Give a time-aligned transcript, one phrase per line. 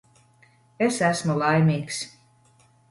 [0.87, 2.03] Es esmu laimīgs.